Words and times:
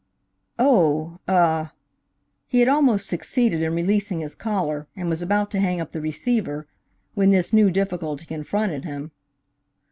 "Oh 0.57 1.19
ah!" 1.27 1.73
He 2.47 2.61
had 2.61 2.67
almost 2.67 3.05
succeeded 3.07 3.61
in 3.61 3.75
releasing 3.75 4.21
his 4.21 4.33
collar, 4.33 4.87
and 4.95 5.09
was 5.09 5.21
about 5.21 5.51
to 5.51 5.59
hang 5.59 5.79
up 5.79 5.91
the 5.91 6.01
receiver, 6.01 6.65
when 7.13 7.29
this 7.29 7.53
new 7.53 7.69
difficulty 7.69 8.25
confronted 8.25 8.83
him. 8.83 9.11